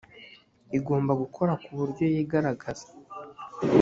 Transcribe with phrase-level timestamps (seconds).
[0.77, 2.87] igomba gukora ku buryo yigaragaza